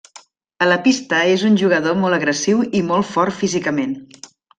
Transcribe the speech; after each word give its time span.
A 0.65 0.67
la 0.69 0.77
pista 0.85 1.19
és 1.33 1.43
un 1.49 1.59
jugador 1.63 1.97
molt 2.05 2.17
agressiu 2.17 2.63
i 2.79 2.81
molt 2.89 3.09
fort 3.11 3.37
físicament. 3.43 3.95